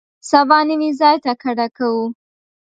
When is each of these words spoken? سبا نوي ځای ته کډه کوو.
سبا 0.29 0.59
نوي 0.69 0.89
ځای 0.99 1.17
ته 1.25 1.31
کډه 1.41 1.67
کوو. 1.77 2.05